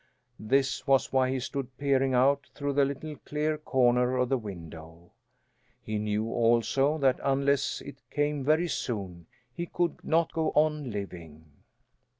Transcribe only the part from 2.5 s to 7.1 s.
through the little clear corner of the window. He knew, also,